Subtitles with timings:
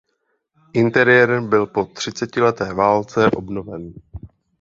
[0.73, 3.93] Interiér byl po třicetileté válce obnoven.